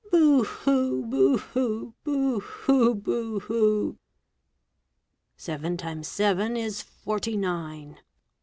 [0.11, 1.03] Boo hoo!
[1.05, 1.93] boo hoo!
[2.03, 2.95] boo hoo!
[2.95, 3.99] boo hoo!
[5.37, 7.99] Seven times seven is forty nine.